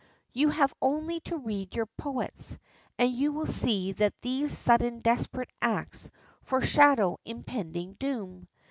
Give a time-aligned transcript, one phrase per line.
[0.31, 2.57] You have only to read your poets,
[2.97, 6.09] and you will see that these sudden desperate acts
[6.41, 8.47] foreshadow impending doom.